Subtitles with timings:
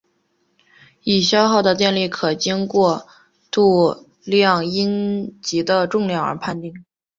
[1.03, 3.07] 已消耗的电力可经过
[4.23, 6.73] 量度阴极的重量而断定。